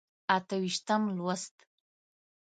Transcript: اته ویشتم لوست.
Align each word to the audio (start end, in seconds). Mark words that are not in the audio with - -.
اته 0.35 0.55
ویشتم 0.61 1.03
لوست. 1.17 1.55